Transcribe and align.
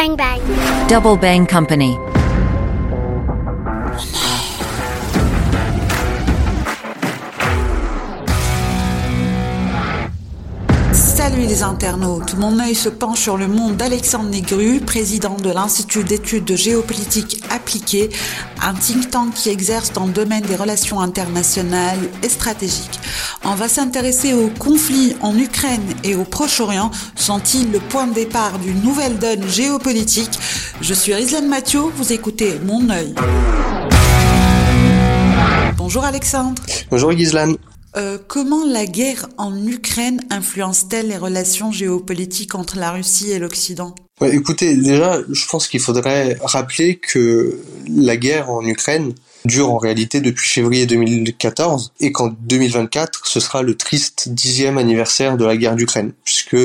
Bang 0.00 0.16
bang. 0.16 0.40
Double 0.88 1.14
Bang 1.14 1.44
Company. 1.44 2.09
Les 11.48 11.62
internautes, 11.64 12.34
mon 12.38 12.60
œil 12.60 12.74
se 12.74 12.88
penche 12.88 13.20
sur 13.22 13.36
le 13.36 13.48
monde 13.48 13.76
d'Alexandre 13.76 14.28
Négru, 14.28 14.78
président 14.80 15.34
de 15.34 15.50
l'Institut 15.50 16.04
d'études 16.04 16.44
de 16.44 16.54
géopolitique 16.54 17.42
appliquée, 17.50 18.10
un 18.62 18.74
think 18.74 19.10
tank 19.10 19.34
qui 19.34 19.48
exerce 19.48 19.92
dans 19.92 20.06
le 20.06 20.12
domaine 20.12 20.42
des 20.44 20.54
relations 20.54 21.00
internationales 21.00 21.98
et 22.22 22.28
stratégiques. 22.28 23.00
On 23.44 23.54
va 23.54 23.68
s'intéresser 23.68 24.32
aux 24.32 24.48
conflits 24.58 25.16
en 25.22 25.36
Ukraine 25.36 25.82
et 26.04 26.14
au 26.14 26.24
Proche-Orient. 26.24 26.90
Sont-ils 27.16 27.72
le 27.72 27.80
point 27.80 28.06
de 28.06 28.14
départ 28.14 28.58
d'une 28.58 28.82
nouvelle 28.82 29.18
donne 29.18 29.48
géopolitique? 29.48 30.38
Je 30.80 30.94
suis 30.94 31.14
Rizlan 31.14 31.48
Mathieu, 31.48 31.80
vous 31.96 32.12
écoutez 32.12 32.60
Mon 32.64 32.88
œil. 32.90 33.14
Bonjour 35.76 36.04
Alexandre. 36.04 36.62
Bonjour 36.90 37.12
Ghislaine. 37.12 37.56
Euh, 37.96 38.18
comment 38.28 38.64
la 38.64 38.86
guerre 38.86 39.28
en 39.36 39.66
Ukraine 39.66 40.20
influence-t-elle 40.30 41.08
les 41.08 41.16
relations 41.16 41.72
géopolitiques 41.72 42.54
entre 42.54 42.78
la 42.78 42.92
Russie 42.92 43.32
et 43.32 43.38
l'Occident? 43.38 43.94
Écoutez, 44.22 44.76
déjà, 44.76 45.18
je 45.28 45.46
pense 45.46 45.66
qu'il 45.66 45.80
faudrait 45.80 46.36
rappeler 46.42 46.96
que 46.96 47.58
la 47.88 48.16
guerre 48.16 48.50
en 48.50 48.64
Ukraine 48.64 49.14
dure 49.44 49.72
en 49.72 49.78
réalité 49.78 50.20
depuis 50.20 50.48
février 50.48 50.86
2014 50.86 51.92
et 52.00 52.12
qu'en 52.12 52.28
2024, 52.28 53.26
ce 53.26 53.40
sera 53.40 53.62
le 53.62 53.76
triste 53.76 54.28
dixième 54.28 54.78
anniversaire 54.78 55.36
de 55.36 55.44
la 55.44 55.56
guerre 55.56 55.74
d'Ukraine, 55.74 56.12
puisque 56.24 56.58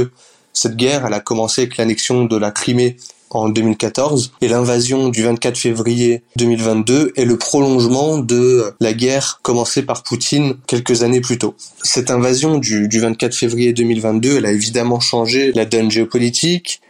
cette 0.54 0.76
guerre, 0.76 1.06
elle 1.06 1.14
a 1.14 1.22
commencé 1.22 1.62
avec 1.62 1.78
l'annexion 1.78 2.26
de 2.26 2.38
la 2.38 2.52
Crimée 2.52 2.98
en 3.30 3.50
2014 3.50 4.34
et 4.42 4.48
l'invasion 4.48 5.10
du 5.10 5.24
24 5.24 5.58
février 5.58 6.24
2022 6.38 7.14
est 7.16 7.26
le 7.26 7.38
prolongement 7.38 8.18
de 8.18 8.74
la 8.80 8.94
guerre 8.94 9.40
commencée 9.42 9.84
par 9.84 10.04
Poutine 10.04 10.56
quelques 10.68 11.04
années 11.04 11.22
plus 11.22 11.38
tôt. 11.38 11.56
Cette 11.84 12.12
invasion 12.12 12.58
du, 12.58 12.88
du 12.88 13.00
24 13.00 13.36
février 13.36 13.74
2022, 13.74 14.38
elle 14.38 14.46
a 14.46 14.52
évidemment 14.52 15.00
changé 15.00 15.52
la 15.54 15.66
donne 15.66 15.92
géopolitique, 15.92 16.82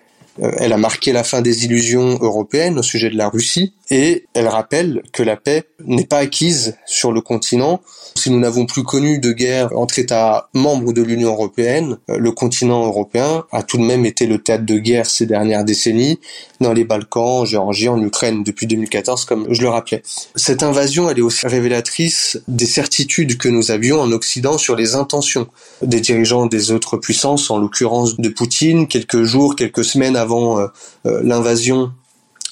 euh, 0.42 0.52
elle 0.58 0.74
a 0.74 0.78
marqué 0.78 1.14
la 1.14 1.24
fin 1.24 1.42
des 1.42 1.66
illusions 1.66 2.18
européennes 2.22 2.78
au 2.78 2.84
sujet 2.84 3.10
de 3.10 3.18
la 3.18 3.30
Russie 3.30 3.74
et 3.90 4.26
elle 4.34 4.48
rappelle 4.48 5.04
que 5.14 5.24
la 5.24 5.36
paix 5.36 5.66
n'est 5.86 6.06
pas 6.06 6.20
acquise 6.20 6.76
sur 6.86 7.12
le 7.12 7.22
continent. 7.22 7.82
Si 8.16 8.32
nous 8.32 8.40
n'avons 8.40 8.66
plus 8.66 8.84
connu 8.84 9.20
de 9.20 9.32
guerre 9.32 9.78
entre 9.78 10.00
États 10.00 10.50
membres 10.54 10.94
de 10.94 11.02
l'Union 11.02 11.30
européenne, 11.30 11.98
euh, 12.10 12.18
le 12.18 12.32
continent 12.32 12.86
européen 12.86 13.46
a 13.52 13.64
tout 13.64 13.78
de 13.78 13.84
même 13.84 14.06
été 14.06 14.26
le 14.26 14.40
théâtre 14.40 14.66
de 14.66 14.78
guerre 14.78 15.06
ces 15.06 15.26
dernières 15.26 15.66
décennies, 15.66 16.20
dans 16.62 16.74
les 16.74 16.86
Balkans, 16.86 17.42
en 17.42 17.46
Géorgie, 17.46 17.90
en 17.90 18.02
Ukraine, 18.02 18.44
depuis 18.44 18.68
2014, 18.68 19.26
comme 19.26 19.48
je 19.50 19.62
le 19.62 19.70
rappelais. 19.70 20.02
Cette 20.36 20.64
invasion, 20.64 21.10
elle 21.10 21.20
est 21.20 21.22
aussi 21.22 21.46
révélatrice 21.46 22.40
des 22.48 22.66
certitudes 22.66 23.38
que 23.38 23.50
nous 23.50 23.72
avions 23.72 24.00
en 24.00 24.12
Occident 24.12 24.58
sur 24.58 24.76
les 24.76 24.96
intentions 24.96 25.48
des 25.82 26.00
dirigeants 26.00 26.46
des 26.46 26.72
autres 26.72 26.98
puissances, 26.98 27.52
en 27.52 27.58
l'occurrence 27.58 28.18
de 28.18 28.30
Poutine, 28.30 28.88
quelques 28.88 29.24
jours, 29.24 29.56
quelques 29.56 29.84
semaines 29.84 30.16
avant 30.16 30.60
euh, 30.60 30.68
euh, 31.06 31.22
l'invasion 31.24 31.92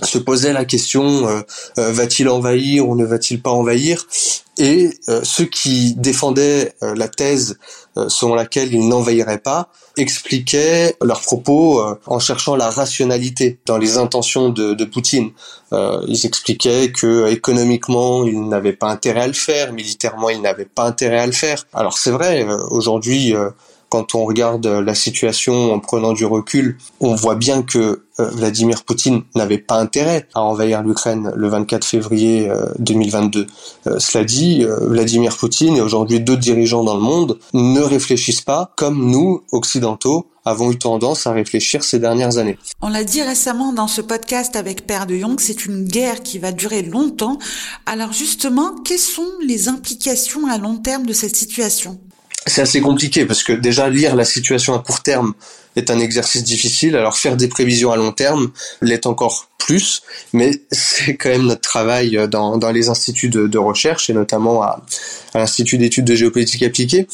se 0.01 0.17
posait 0.17 0.53
la 0.53 0.65
question 0.65 1.27
euh, 1.27 1.41
va-t-il 1.77 2.27
envahir 2.29 2.87
ou 2.87 2.95
ne 2.95 3.05
va-t-il 3.05 3.41
pas 3.41 3.51
envahir? 3.51 4.07
Et 4.59 4.91
ceux 5.23 5.45
qui 5.45 5.95
défendaient 5.95 6.75
la 6.81 7.07
thèse 7.07 7.57
selon 8.07 8.35
laquelle 8.35 8.71
il 8.71 8.87
n'envahirait 8.87 9.39
pas 9.39 9.69
expliquaient 9.97 10.95
leurs 11.01 11.21
propos 11.21 11.83
en 12.05 12.19
cherchant 12.19 12.55
la 12.55 12.69
rationalité 12.69 13.57
dans 13.65 13.79
les 13.79 13.97
intentions 13.97 14.49
de, 14.49 14.75
de 14.75 14.85
Poutine. 14.85 15.31
ils 15.71 16.27
expliquaient 16.27 16.91
que 16.91 17.31
économiquement 17.31 18.25
il 18.25 18.47
n'avait 18.47 18.73
pas 18.73 18.91
intérêt 18.91 19.21
à 19.21 19.27
le 19.27 19.33
faire, 19.33 19.73
militairement 19.73 20.29
il 20.29 20.39
n'avait 20.39 20.65
pas 20.65 20.83
intérêt 20.83 21.17
à 21.17 21.25
le 21.25 21.31
faire. 21.31 21.65
Alors 21.73 21.97
c'est 21.97 22.11
vrai, 22.11 22.45
aujourd'hui 22.69 23.33
quand 23.93 24.15
on 24.15 24.25
regarde 24.25 24.65
la 24.65 24.95
situation 24.95 25.71
en 25.71 25.79
prenant 25.79 26.13
du 26.13 26.25
recul, 26.25 26.79
on 26.99 27.13
voit 27.13 27.35
bien 27.35 27.61
que 27.61 27.77
euh, 28.19 28.29
Vladimir 28.31 28.83
Poutine 28.85 29.21
n'avait 29.35 29.59
pas 29.59 29.75
intérêt 29.75 30.27
à 30.33 30.41
envahir 30.41 30.81
l'Ukraine 30.81 31.31
le 31.35 31.47
24 31.47 31.85
février 31.85 32.51
2022. 32.79 33.41
Euh, 33.41 33.45
euh, 33.85 33.99
cela 33.99 34.23
dit, 34.23 34.65
Vladimir 34.81 35.37
Poutine 35.37 35.77
et 35.77 35.81
aujourd'hui 35.81 36.19
d'autres 36.21 36.41
dirigeants 36.41 36.83
dans 36.83 36.95
le 36.95 37.03
monde 37.03 37.37
ne 37.53 37.81
réfléchissent 37.81 38.41
pas 38.41 38.71
comme 38.77 39.11
nous, 39.11 39.43
occidentaux, 39.51 40.25
avons 40.43 40.71
eu 40.71 40.79
tendance 40.79 41.27
à 41.27 41.31
réfléchir 41.31 41.83
ces 41.83 41.99
dernières 41.99 42.39
années. 42.39 42.57
On 42.81 42.89
l'a 42.89 43.03
dit 43.03 43.21
récemment 43.21 43.73
dans 43.73 43.87
ce 43.87 44.01
podcast 44.01 44.55
avec 44.55 44.87
Père 44.87 45.05
de 45.05 45.15
Jong, 45.15 45.39
c'est 45.39 45.67
une 45.67 45.85
guerre 45.85 46.23
qui 46.23 46.39
va 46.39 46.51
durer 46.51 46.81
longtemps. 46.81 47.37
Alors 47.85 48.11
justement, 48.11 48.73
quelles 48.83 48.97
sont 48.97 49.29
les 49.45 49.69
implications 49.69 50.47
à 50.47 50.57
long 50.57 50.77
terme 50.77 51.05
de 51.05 51.13
cette 51.13 51.35
situation? 51.35 51.99
C'est 52.45 52.61
assez 52.61 52.81
compliqué 52.81 53.25
parce 53.25 53.43
que 53.43 53.53
déjà 53.53 53.89
lire 53.89 54.15
la 54.15 54.25
situation 54.25 54.73
à 54.73 54.79
court 54.79 55.01
terme 55.01 55.33
est 55.75 55.89
un 55.89 55.99
exercice 55.99 56.43
difficile. 56.43 56.95
Alors 56.95 57.17
faire 57.17 57.37
des 57.37 57.47
prévisions 57.47 57.91
à 57.91 57.97
long 57.97 58.11
terme 58.11 58.51
l'est 58.81 59.05
encore 59.05 59.49
plus, 59.57 60.03
mais 60.33 60.51
c'est 60.71 61.15
quand 61.15 61.29
même 61.29 61.45
notre 61.45 61.61
travail 61.61 62.27
dans, 62.29 62.57
dans 62.57 62.71
les 62.71 62.89
instituts 62.89 63.29
de, 63.29 63.47
de 63.47 63.57
recherche 63.57 64.09
et 64.09 64.13
notamment 64.13 64.61
à, 64.61 64.81
à 65.33 65.39
l'Institut 65.39 65.77
d'études 65.77 66.05
de 66.05 66.15
géopolitique 66.15 66.63
appliquée. 66.63 67.07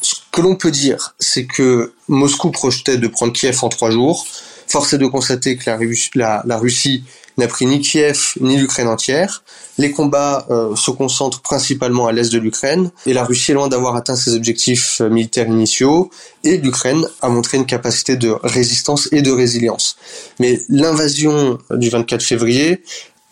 Ce 0.00 0.16
que 0.30 0.42
l'on 0.42 0.56
peut 0.56 0.70
dire, 0.70 1.14
c'est 1.18 1.46
que 1.46 1.94
Moscou 2.08 2.50
projetait 2.50 2.98
de 2.98 3.08
prendre 3.08 3.32
Kiev 3.32 3.58
en 3.62 3.68
trois 3.70 3.90
jours. 3.90 4.26
Force 4.74 4.92
est 4.92 4.98
de 4.98 5.06
constater 5.06 5.56
que 5.56 5.70
la, 6.16 6.58
Russie 6.58 7.04
n'a 7.38 7.46
pris 7.46 7.64
ni 7.64 7.80
Kiev 7.80 8.32
ni 8.40 8.56
l'Ukraine 8.56 8.88
entière. 8.88 9.44
Les 9.78 9.92
combats 9.92 10.48
euh, 10.50 10.74
se 10.74 10.90
concentrent 10.90 11.42
principalement 11.42 12.08
à 12.08 12.12
l'est 12.12 12.32
de 12.32 12.40
l'Ukraine 12.40 12.90
et 13.06 13.12
la 13.12 13.22
Russie 13.22 13.52
est 13.52 13.54
loin 13.54 13.68
d'avoir 13.68 13.94
atteint 13.94 14.16
ses 14.16 14.34
objectifs 14.34 15.00
euh, 15.00 15.08
militaires 15.08 15.46
initiaux 15.46 16.10
et 16.42 16.56
l'Ukraine 16.56 17.06
a 17.22 17.28
montré 17.28 17.56
une 17.56 17.66
capacité 17.66 18.16
de 18.16 18.34
résistance 18.42 19.08
et 19.12 19.22
de 19.22 19.30
résilience. 19.30 19.96
Mais 20.40 20.60
l'invasion 20.68 21.56
du 21.70 21.88
24 21.88 22.20
février 22.20 22.82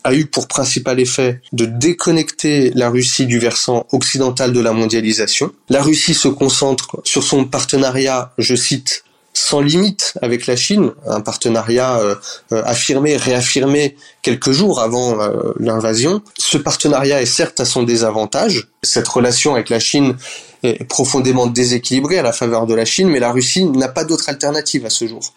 a 0.04 0.14
eu 0.14 0.26
pour 0.26 0.46
principal 0.46 1.00
effet 1.00 1.40
de 1.52 1.64
déconnecter 1.64 2.70
la 2.76 2.88
Russie 2.88 3.26
du 3.26 3.40
versant 3.40 3.88
occidental 3.90 4.52
de 4.52 4.60
la 4.60 4.72
mondialisation. 4.72 5.50
La 5.70 5.82
Russie 5.82 6.14
se 6.14 6.28
concentre 6.28 7.00
sur 7.02 7.24
son 7.24 7.46
partenariat, 7.46 8.32
je 8.38 8.54
cite, 8.54 9.02
sans 9.52 9.60
limite 9.60 10.14
avec 10.22 10.46
la 10.46 10.56
Chine, 10.56 10.92
un 11.06 11.20
partenariat 11.20 11.98
euh, 11.98 12.14
euh, 12.52 12.62
affirmé, 12.64 13.18
réaffirmé 13.18 13.96
quelques 14.22 14.50
jours 14.50 14.80
avant 14.80 15.20
euh, 15.20 15.52
l'invasion. 15.60 16.22
Ce 16.38 16.56
partenariat 16.56 17.20
est 17.20 17.26
certes 17.26 17.60
à 17.60 17.66
son 17.66 17.82
désavantage. 17.82 18.68
Cette 18.82 19.06
relation 19.06 19.52
avec 19.52 19.68
la 19.68 19.78
Chine 19.78 20.16
est 20.62 20.84
profondément 20.84 21.46
déséquilibrée 21.48 22.18
à 22.18 22.22
la 22.22 22.32
faveur 22.32 22.64
de 22.64 22.72
la 22.72 22.86
Chine, 22.86 23.10
mais 23.10 23.20
la 23.20 23.30
Russie 23.30 23.66
n'a 23.66 23.88
pas 23.88 24.04
d'autre 24.04 24.30
alternative 24.30 24.86
à 24.86 24.90
ce 24.90 25.06
jour. 25.06 25.34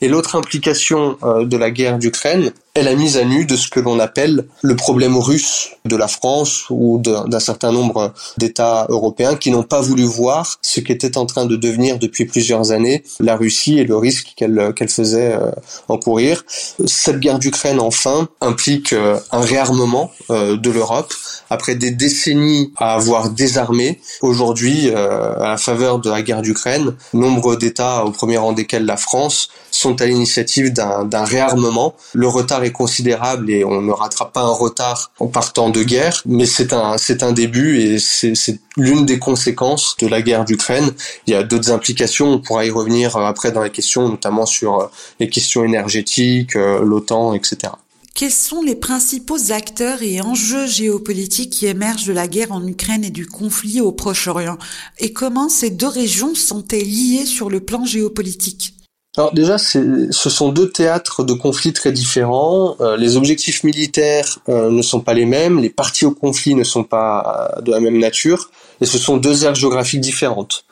Et 0.00 0.08
l'autre 0.08 0.34
implication 0.34 1.18
de 1.22 1.56
la 1.58 1.70
guerre 1.70 1.98
d'Ukraine 1.98 2.52
est 2.78 2.82
la 2.82 2.94
mise 2.94 3.16
à 3.16 3.24
nu 3.24 3.44
de 3.44 3.56
ce 3.56 3.68
que 3.68 3.80
l'on 3.80 3.98
appelle 3.98 4.46
le 4.62 4.76
problème 4.76 5.16
russe 5.16 5.70
de 5.84 5.96
la 5.96 6.08
France 6.08 6.66
ou 6.70 6.98
d'un 6.98 7.40
certain 7.40 7.72
nombre 7.72 8.12
d'États 8.36 8.86
européens 8.88 9.34
qui 9.34 9.50
n'ont 9.50 9.62
pas 9.64 9.80
voulu 9.80 10.04
voir 10.04 10.58
ce 10.62 10.80
qu'était 10.80 11.18
en 11.18 11.26
train 11.26 11.46
de 11.46 11.56
devenir 11.56 11.98
depuis 11.98 12.24
plusieurs 12.24 12.70
années 12.70 13.02
la 13.20 13.36
Russie 13.36 13.78
et 13.78 13.84
le 13.84 13.96
risque 13.96 14.34
qu'elle 14.36 14.72
qu'elle 14.76 14.88
faisait 14.88 15.32
euh, 15.32 15.50
encourir. 15.88 16.44
Cette 16.86 17.18
guerre 17.18 17.38
d'Ukraine, 17.38 17.80
enfin, 17.80 18.28
implique 18.40 18.92
euh, 18.92 19.18
un 19.32 19.40
réarmement 19.40 20.12
euh, 20.30 20.56
de 20.56 20.70
l'Europe 20.70 21.12
après 21.50 21.74
des 21.74 21.90
décennies 21.90 22.72
à 22.76 22.94
avoir 22.94 23.30
désarmé. 23.30 24.00
Aujourd'hui, 24.20 24.90
à 24.90 25.48
la 25.48 25.56
faveur 25.56 25.98
de 25.98 26.10
la 26.10 26.20
guerre 26.20 26.42
d'Ukraine, 26.42 26.94
nombre 27.14 27.56
d'États, 27.56 28.04
au 28.04 28.10
premier 28.10 28.36
rang 28.36 28.52
desquels 28.52 28.84
la 28.84 28.98
France, 28.98 29.48
sont 29.70 30.00
à 30.02 30.06
l'initiative 30.06 30.72
d'un 30.72 31.24
réarmement. 31.24 31.94
Le 32.12 32.28
retard 32.28 32.64
considérable 32.72 33.50
et 33.50 33.64
on 33.64 33.80
ne 33.80 33.92
rattrape 33.92 34.32
pas 34.32 34.42
un 34.42 34.52
retard 34.52 35.10
en 35.18 35.26
partant 35.26 35.70
de 35.70 35.82
guerre, 35.82 36.22
mais 36.26 36.46
c'est 36.46 36.72
un, 36.72 36.98
c'est 36.98 37.22
un 37.22 37.32
début 37.32 37.80
et 37.80 37.98
c'est 37.98 38.60
l'une 38.76 39.06
des 39.06 39.18
conséquences 39.18 39.96
de 40.00 40.06
la 40.06 40.22
guerre 40.22 40.44
d'Ukraine. 40.44 40.90
Il 41.26 41.32
y 41.32 41.36
a 41.36 41.42
d'autres 41.42 41.70
implications, 41.70 42.32
on 42.32 42.38
pourra 42.38 42.64
y 42.64 42.70
revenir 42.70 43.16
après 43.16 43.52
dans 43.52 43.62
les 43.62 43.70
questions, 43.70 44.08
notamment 44.08 44.46
sur 44.46 44.80
euh, 44.80 44.86
les 45.20 45.28
questions 45.28 45.64
énergétiques, 45.64 46.56
euh, 46.56 46.80
l'OTAN, 46.82 47.34
etc. 47.34 47.72
Quels 48.14 48.32
sont 48.32 48.62
les 48.62 48.74
principaux 48.74 49.52
acteurs 49.52 50.02
et 50.02 50.20
enjeux 50.20 50.66
géopolitiques 50.66 51.52
qui 51.52 51.66
émergent 51.66 52.06
de 52.06 52.12
la 52.12 52.26
guerre 52.26 52.50
en 52.50 52.66
Ukraine 52.66 53.04
et 53.04 53.10
du 53.10 53.26
conflit 53.26 53.80
au 53.80 53.92
Proche-Orient? 53.92 54.58
Et 54.98 55.12
comment 55.12 55.48
ces 55.48 55.70
deux 55.70 55.86
régions 55.86 56.34
sont-elles 56.34 56.82
liées 56.82 57.26
sur 57.26 57.48
le 57.48 57.60
plan 57.60 57.84
géopolitique? 57.84 58.74
Alors 59.18 59.34
déjà, 59.34 59.58
ce 59.58 60.30
sont 60.30 60.50
deux 60.50 60.70
théâtres 60.70 61.24
de 61.24 61.32
conflits 61.32 61.72
très 61.72 61.90
différents. 61.90 62.76
Euh, 62.80 62.96
les 62.96 63.16
objectifs 63.16 63.64
militaires 63.64 64.38
euh, 64.48 64.70
ne 64.70 64.80
sont 64.80 65.00
pas 65.00 65.12
les 65.12 65.26
mêmes, 65.26 65.58
les 65.58 65.70
parties 65.70 66.04
au 66.04 66.12
conflit 66.12 66.54
ne 66.54 66.62
sont 66.62 66.84
pas 66.84 67.50
euh, 67.58 67.60
de 67.62 67.72
la 67.72 67.80
même 67.80 67.98
nature, 67.98 68.48
et 68.80 68.86
ce 68.86 68.96
sont 68.96 69.16
deux 69.16 69.44
aires 69.44 69.56
géographiques 69.56 70.00
différentes. 70.00 70.64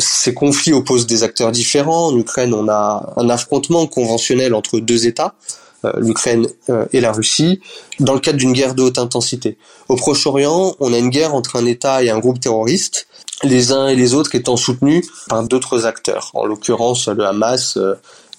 ces 0.00 0.34
conflits 0.34 0.74
opposent 0.74 1.06
des 1.06 1.22
acteurs 1.22 1.50
différents. 1.50 2.08
En 2.08 2.16
Ukraine, 2.18 2.52
on 2.52 2.68
a 2.68 3.14
un 3.16 3.30
affrontement 3.30 3.86
conventionnel 3.86 4.54
entre 4.54 4.80
deux 4.80 5.06
États, 5.06 5.34
l'Ukraine 5.96 6.46
et 6.92 7.00
la 7.00 7.12
Russie, 7.12 7.60
dans 8.00 8.12
le 8.12 8.20
cadre 8.20 8.36
d'une 8.36 8.52
guerre 8.52 8.74
de 8.74 8.82
haute 8.82 8.98
intensité. 8.98 9.56
Au 9.88 9.96
Proche-Orient, 9.96 10.76
on 10.78 10.92
a 10.92 10.98
une 10.98 11.08
guerre 11.08 11.34
entre 11.34 11.56
un 11.56 11.64
État 11.64 12.02
et 12.02 12.10
un 12.10 12.18
groupe 12.18 12.38
terroriste, 12.38 13.08
les 13.44 13.72
uns 13.72 13.88
et 13.88 13.94
les 13.94 14.14
autres 14.14 14.34
étant 14.34 14.56
soutenus 14.56 15.06
par 15.28 15.42
d'autres 15.44 15.86
acteurs, 15.86 16.30
en 16.34 16.44
l'occurrence 16.44 17.08
le 17.08 17.24
Hamas 17.24 17.78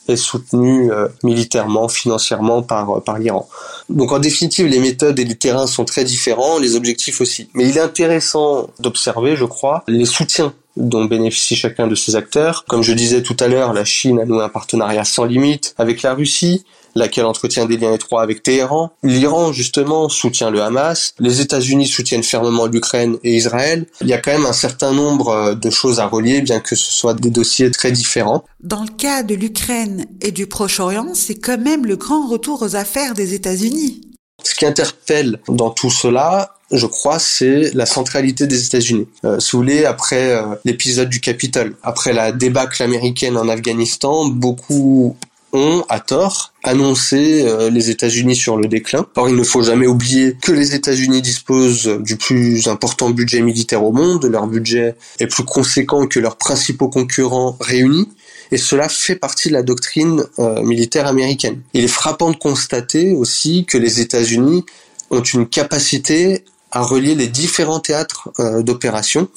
est 0.09 0.15
soutenu 0.15 0.91
euh, 0.91 1.07
militairement, 1.23 1.87
financièrement 1.87 2.61
par, 2.61 2.97
euh, 2.97 2.99
par 2.99 3.19
l'Iran. 3.19 3.47
Donc 3.89 4.11
en 4.11 4.19
définitive, 4.19 4.67
les 4.67 4.79
méthodes 4.79 5.19
et 5.19 5.25
les 5.25 5.35
terrains 5.35 5.67
sont 5.67 5.85
très 5.85 6.03
différents, 6.03 6.59
les 6.59 6.75
objectifs 6.75 7.21
aussi. 7.21 7.49
Mais 7.53 7.67
il 7.67 7.77
est 7.77 7.81
intéressant 7.81 8.69
d'observer, 8.79 9.35
je 9.35 9.45
crois, 9.45 9.83
les 9.87 10.05
soutiens 10.05 10.53
dont 10.77 11.05
bénéficie 11.05 11.55
chacun 11.55 11.87
de 11.87 11.95
ces 11.95 12.15
acteurs. 12.15 12.65
Comme 12.67 12.83
je 12.83 12.93
disais 12.93 13.21
tout 13.21 13.35
à 13.39 13.47
l'heure, 13.47 13.73
la 13.73 13.85
Chine 13.85 14.19
a 14.19 14.25
noué 14.25 14.43
un 14.43 14.49
partenariat 14.49 15.03
sans 15.03 15.25
limite 15.25 15.73
avec 15.77 16.01
la 16.01 16.13
Russie 16.13 16.63
laquelle 16.95 17.25
entretient 17.25 17.65
des 17.65 17.77
liens 17.77 17.93
étroits 17.93 18.21
avec 18.21 18.43
Téhéran. 18.43 18.91
L'Iran, 19.03 19.51
justement, 19.51 20.09
soutient 20.09 20.49
le 20.49 20.61
Hamas. 20.61 21.13
Les 21.19 21.41
États-Unis 21.41 21.87
soutiennent 21.87 22.23
fermement 22.23 22.65
l'Ukraine 22.65 23.17
et 23.23 23.35
Israël. 23.35 23.85
Il 24.01 24.07
y 24.07 24.13
a 24.13 24.17
quand 24.17 24.31
même 24.31 24.45
un 24.45 24.53
certain 24.53 24.93
nombre 24.93 25.29
euh, 25.29 25.55
de 25.55 25.69
choses 25.69 25.99
à 25.99 26.07
relier, 26.07 26.41
bien 26.41 26.59
que 26.59 26.75
ce 26.75 26.91
soit 26.91 27.13
des 27.13 27.29
dossiers 27.29 27.71
très 27.71 27.91
différents. 27.91 28.43
Dans 28.61 28.83
le 28.83 28.89
cas 28.89 29.23
de 29.23 29.35
l'Ukraine 29.35 30.05
et 30.21 30.31
du 30.31 30.47
Proche-Orient, 30.47 31.13
c'est 31.13 31.35
quand 31.35 31.57
même 31.57 31.85
le 31.85 31.95
grand 31.95 32.27
retour 32.27 32.61
aux 32.61 32.75
affaires 32.75 33.13
des 33.13 33.33
États-Unis. 33.33 34.01
Ce 34.43 34.55
qui 34.55 34.65
interpelle 34.65 35.39
dans 35.47 35.69
tout 35.69 35.89
cela, 35.89 36.55
je 36.71 36.85
crois, 36.85 37.19
c'est 37.19 37.73
la 37.73 37.85
centralité 37.85 38.45
des 38.47 38.65
États-Unis. 38.65 39.07
Euh, 39.25 39.39
si 39.39 39.51
vous 39.51 39.59
voulez, 39.59 39.85
après 39.85 40.33
euh, 40.33 40.55
l'épisode 40.65 41.09
du 41.09 41.19
Capitole, 41.19 41.75
après 41.83 42.13
la 42.13 42.31
débâcle 42.31 42.83
américaine 42.83 43.37
en 43.37 43.49
Afghanistan, 43.49 44.27
beaucoup 44.27 45.17
ont, 45.53 45.83
à 45.89 45.99
tort, 45.99 46.53
annoncé 46.63 47.43
euh, 47.43 47.69
les 47.69 47.89
États-Unis 47.89 48.35
sur 48.35 48.57
le 48.57 48.67
déclin. 48.67 49.05
Or, 49.15 49.29
il 49.29 49.35
ne 49.35 49.43
faut 49.43 49.63
jamais 49.63 49.87
oublier 49.87 50.35
que 50.41 50.51
les 50.51 50.75
États-Unis 50.75 51.21
disposent 51.21 51.87
du 51.99 52.17
plus 52.17 52.67
important 52.67 53.09
budget 53.09 53.41
militaire 53.41 53.83
au 53.83 53.91
monde, 53.91 54.25
leur 54.25 54.47
budget 54.47 54.95
est 55.19 55.27
plus 55.27 55.43
conséquent 55.43 56.07
que 56.07 56.19
leurs 56.19 56.37
principaux 56.37 56.89
concurrents 56.89 57.57
réunis, 57.59 58.09
et 58.51 58.57
cela 58.57 58.89
fait 58.89 59.15
partie 59.15 59.49
de 59.49 59.53
la 59.53 59.63
doctrine 59.63 60.23
euh, 60.39 60.61
militaire 60.61 61.07
américaine. 61.07 61.61
Il 61.73 61.83
est 61.83 61.87
frappant 61.87 62.31
de 62.31 62.37
constater 62.37 63.11
aussi 63.11 63.65
que 63.65 63.77
les 63.77 64.01
États-Unis 64.01 64.65
ont 65.11 65.21
une 65.21 65.47
capacité 65.47 66.43
à 66.71 66.81
relier 66.81 67.15
les 67.15 67.27
différents 67.27 67.79
théâtres 67.79 68.29
euh, 68.39 68.61
d'opération 68.61 69.27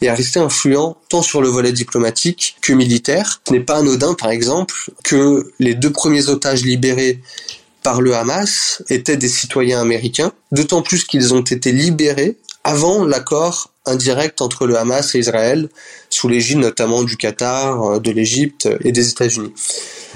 et 0.00 0.08
à 0.08 0.14
rester 0.14 0.40
influent 0.40 0.96
tant 1.08 1.22
sur 1.22 1.42
le 1.42 1.48
volet 1.48 1.72
diplomatique 1.72 2.56
que 2.62 2.72
militaire. 2.72 3.40
Ce 3.46 3.52
n'est 3.52 3.60
pas 3.60 3.78
anodin, 3.78 4.14
par 4.14 4.30
exemple, 4.30 4.74
que 5.04 5.52
les 5.58 5.74
deux 5.74 5.92
premiers 5.92 6.28
otages 6.28 6.62
libérés 6.62 7.20
par 7.82 8.00
le 8.00 8.14
Hamas 8.14 8.82
étaient 8.88 9.16
des 9.16 9.28
citoyens 9.28 9.80
américains, 9.80 10.32
d'autant 10.52 10.82
plus 10.82 11.04
qu'ils 11.04 11.34
ont 11.34 11.40
été 11.40 11.72
libérés 11.72 12.36
avant 12.64 13.04
l'accord 13.04 13.70
indirect 13.86 14.42
entre 14.42 14.66
le 14.66 14.76
Hamas 14.76 15.14
et 15.14 15.18
Israël, 15.18 15.68
sous 16.10 16.28
l'égide 16.28 16.58
notamment 16.58 17.02
du 17.02 17.16
Qatar, 17.16 17.82
euh, 17.82 17.98
de 17.98 18.10
l'Égypte 18.10 18.68
et 18.84 18.92
des 18.92 19.08
États-Unis. 19.08 19.52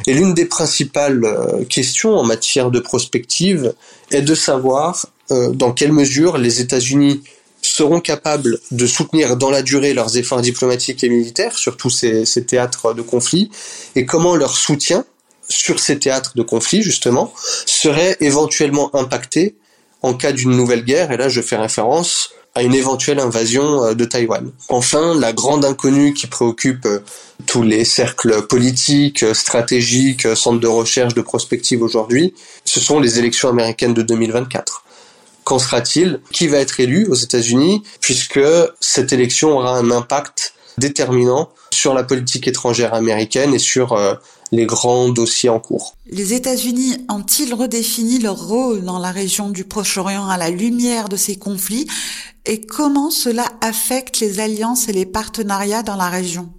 Et 0.06 0.14
l'une 0.14 0.34
des 0.34 0.44
principales 0.44 1.24
euh, 1.24 1.64
questions 1.64 2.14
en 2.16 2.24
matière 2.24 2.70
de 2.70 2.80
prospective 2.80 3.74
est 4.10 4.22
de 4.22 4.34
savoir 4.34 5.06
dans 5.30 5.72
quelle 5.72 5.92
mesure 5.92 6.38
les 6.38 6.60
États-Unis 6.60 7.22
seront 7.64 8.00
capables 8.00 8.58
de 8.70 8.86
soutenir 8.86 9.36
dans 9.36 9.50
la 9.50 9.62
durée 9.62 9.94
leurs 9.94 10.16
efforts 10.16 10.42
diplomatiques 10.42 11.02
et 11.02 11.08
militaires 11.08 11.56
sur 11.56 11.76
tous 11.76 11.90
ces, 11.90 12.44
théâtres 12.46 12.94
de 12.94 13.02
conflit 13.02 13.50
et 13.96 14.04
comment 14.04 14.36
leur 14.36 14.56
soutien 14.56 15.04
sur 15.48 15.80
ces 15.80 15.98
théâtres 15.98 16.32
de 16.36 16.42
conflit 16.42 16.82
justement 16.82 17.32
serait 17.66 18.16
éventuellement 18.20 18.94
impacté 18.94 19.56
en 20.02 20.14
cas 20.14 20.32
d'une 20.32 20.50
nouvelle 20.50 20.84
guerre? 20.84 21.10
Et 21.10 21.16
là 21.16 21.28
je 21.28 21.40
fais 21.40 21.56
référence 21.56 22.30
à 22.54 22.62
une 22.62 22.74
éventuelle 22.74 23.18
invasion 23.18 23.82
euh, 23.82 23.94
de 23.94 24.04
Taïwan. 24.04 24.52
Enfin, 24.68 25.18
la 25.18 25.32
grande 25.32 25.64
inconnue 25.64 26.14
qui 26.14 26.28
préoccupe 26.28 26.86
euh, 26.86 27.00
tous 27.46 27.62
les 27.62 27.84
cercles 27.84 28.42
politiques, 28.46 29.24
stratégiques, 29.34 30.28
centres 30.36 30.60
de 30.60 30.68
recherche, 30.68 31.14
de 31.14 31.20
prospective 31.20 31.82
aujourd'hui, 31.82 32.32
ce 32.64 32.78
sont 32.78 33.00
les 33.00 33.18
élections 33.18 33.48
américaines 33.48 33.92
de 33.92 34.02
2024. 34.02 34.83
Qu'en 35.44 35.58
sera-t-il? 35.58 36.20
Qui 36.32 36.48
va 36.48 36.58
être 36.58 36.80
élu 36.80 37.06
aux 37.06 37.14
États-Unis 37.14 37.82
Puisque 38.00 38.40
cette 38.80 39.12
élection 39.12 39.58
aura 39.58 39.76
un 39.76 39.90
impact 39.90 40.54
déterminant 40.78 41.50
sur 41.72 41.94
la 41.94 42.04
politique 42.04 42.48
étrangère 42.48 42.94
américaine 42.94 43.54
et 43.54 43.58
sur 43.58 43.92
euh, 43.92 44.14
les 44.52 44.66
grands 44.66 45.08
dossiers 45.08 45.48
en 45.48 45.60
cours. 45.60 45.94
Les 46.10 46.34
États-Unis 46.34 46.96
ont-ils 47.08 47.54
redéfini 47.54 48.18
leur 48.18 48.48
rôle 48.48 48.82
dans 48.82 48.98
la 48.98 49.10
région 49.10 49.50
du 49.50 49.64
Proche-Orient 49.64 50.28
à 50.28 50.36
la 50.36 50.50
lumière 50.50 51.08
de 51.08 51.16
ces 51.16 51.36
conflits? 51.36 51.86
Et 52.46 52.60
comment 52.60 53.10
cela 53.10 53.46
affecte 53.60 54.20
les 54.20 54.40
alliances 54.40 54.88
et 54.88 54.92
les 54.92 55.06
partenariats 55.06 55.82
dans 55.82 55.96
la 55.96 56.08
région? 56.08 56.50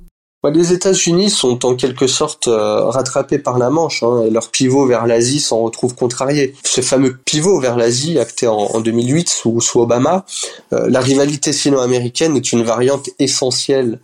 Les 0.50 0.74
États-Unis 0.74 1.30
sont 1.30 1.66
en 1.66 1.76
quelque 1.76 2.08
sorte 2.08 2.48
euh, 2.48 2.86
rattrapés 2.86 3.40
par 3.40 3.58
la 3.58 3.70
Manche, 3.70 4.04
hein, 4.04 4.24
et 4.26 4.30
leur 4.30 4.50
pivot 4.50 4.86
vers 4.86 5.06
l'Asie 5.06 5.40
s'en 5.40 5.62
retrouve 5.62 5.96
contrarié. 5.96 6.56
Ce 6.64 6.82
fameux 6.82 7.18
pivot 7.26 7.60
vers 7.60 7.78
l'Asie, 7.78 8.20
acté 8.20 8.48
en, 8.48 8.80
2008 8.80 9.30
sous, 9.30 9.60
Obama, 9.76 10.26
euh, 10.74 10.88
la 10.90 11.00
rivalité 11.00 11.54
sino-américaine 11.54 12.36
est 12.36 12.52
une 12.52 12.64
variante 12.64 13.10
essentielle 13.20 14.00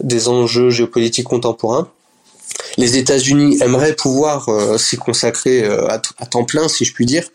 des 0.00 0.28
enjeux 0.28 0.70
géopolitiques 0.70 1.26
contemporains. 1.26 1.88
Les 2.78 2.96
États-Unis 2.96 3.58
aimeraient 3.62 3.94
pouvoir 3.94 4.48
euh, 4.48 4.78
s'y 4.78 4.96
consacrer 4.96 5.64
à, 5.64 5.98
temps 5.98 6.44
plein, 6.44 6.68
si 6.68 6.84
je 6.84 6.92
puis 6.92 7.06
dire, 7.06 7.28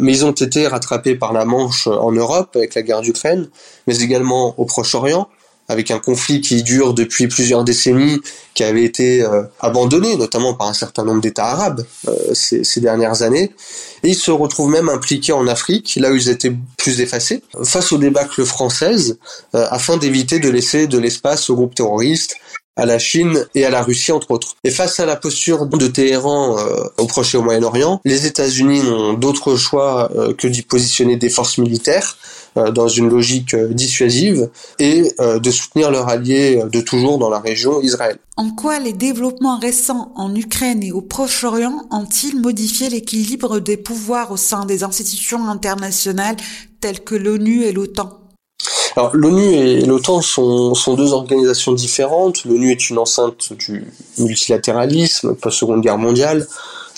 mais 0.00 0.12
ils 0.12 0.24
ont 0.24 0.32
été 0.32 0.66
rattrapés 0.66 1.14
par 1.14 1.32
la 1.32 1.44
Manche 1.44 1.86
en 1.86 2.12
Europe 2.12 2.50
avec 2.54 2.74
la 2.74 2.82
guerre 2.82 3.00
d'Ukraine, 3.00 3.48
mais 3.86 3.98
également 3.98 4.54
au 4.58 4.64
Proche-Orient, 4.64 5.28
avec 5.68 5.90
un 5.90 5.98
conflit 5.98 6.40
qui 6.40 6.62
dure 6.62 6.94
depuis 6.94 7.28
plusieurs 7.28 7.62
décennies, 7.62 8.20
qui 8.54 8.64
avait 8.64 8.84
été 8.84 9.22
euh, 9.22 9.42
abandonné, 9.60 10.16
notamment 10.16 10.54
par 10.54 10.68
un 10.68 10.74
certain 10.74 11.04
nombre 11.04 11.20
d'États 11.20 11.46
arabes 11.46 11.84
euh, 12.08 12.14
ces, 12.32 12.80
dernières 12.80 13.22
années. 13.22 13.52
Et 14.02 14.10
ils 14.10 14.14
se 14.14 14.30
retrouvent 14.30 14.70
même 14.70 14.88
impliqués 14.88 15.32
en 15.32 15.46
Afrique, 15.46 15.96
là 16.00 16.10
où 16.10 16.16
ils 16.16 16.30
étaient 16.30 16.54
plus 16.78 17.00
effacés, 17.00 17.42
face 17.64 17.92
aux 17.92 17.98
débâcles 17.98 18.44
françaises, 18.44 19.18
euh, 19.54 19.66
afin 19.70 19.98
d'éviter 19.98 20.38
de 20.38 20.48
laisser 20.48 20.86
de 20.86 20.98
l'espace 20.98 21.50
aux 21.50 21.56
groupes 21.56 21.74
terroristes, 21.74 22.36
à 22.78 22.86
la 22.86 22.98
Chine 22.98 23.46
et 23.54 23.66
à 23.66 23.70
la 23.70 23.82
Russie 23.82 24.12
entre 24.12 24.30
autres. 24.30 24.56
Et 24.64 24.70
face 24.70 24.98
à 25.00 25.04
la 25.04 25.16
posture 25.16 25.66
de 25.66 25.86
Téhéran 25.86 26.56
au 26.96 27.06
Proche 27.06 27.34
et 27.34 27.38
au 27.38 27.42
Moyen-Orient, 27.42 28.00
les 28.06 28.24
États-Unis 28.24 28.82
n'ont 28.82 29.12
d'autre 29.12 29.56
choix 29.56 30.10
que 30.38 30.48
d'y 30.48 30.62
positionner 30.62 31.16
des 31.16 31.28
forces 31.28 31.58
militaires 31.58 32.16
euh, 32.58 32.70
dans 32.70 32.88
une 32.88 33.08
logique 33.08 33.54
euh, 33.54 33.68
dissuasive 33.68 34.48
et 34.78 35.12
euh, 35.20 35.38
de 35.38 35.50
soutenir 35.50 35.90
leur 35.90 36.08
allié 36.08 36.62
de 36.72 36.80
toujours 36.80 37.18
dans 37.18 37.28
la 37.28 37.40
région, 37.40 37.80
Israël. 37.82 38.18
En 38.36 38.50
quoi 38.50 38.78
les 38.78 38.92
développements 38.92 39.58
récents 39.58 40.12
en 40.16 40.34
Ukraine 40.34 40.82
et 40.82 40.92
au 40.92 41.00
Proche-Orient 41.00 41.86
ont-ils 41.90 42.40
modifié 42.40 42.88
l'équilibre 42.88 43.58
des 43.58 43.76
pouvoirs 43.76 44.32
au 44.32 44.36
sein 44.36 44.64
des 44.64 44.82
institutions 44.82 45.46
internationales 45.48 46.36
telles 46.80 47.00
que 47.00 47.14
l'ONU 47.14 47.64
et 47.64 47.72
l'OTAN? 47.72 48.18
Alors 48.98 49.14
l'ONU 49.14 49.54
et 49.54 49.82
l'OTAN 49.82 50.20
sont, 50.22 50.74
sont, 50.74 50.94
deux 50.94 51.12
organisations 51.12 51.72
différentes. 51.72 52.44
L'ONU 52.44 52.72
est 52.72 52.90
une 52.90 52.98
enceinte 52.98 53.52
du 53.52 53.86
multilatéralisme 54.18 55.36
post-seconde 55.36 55.82
guerre 55.82 55.98
mondiale. 55.98 56.48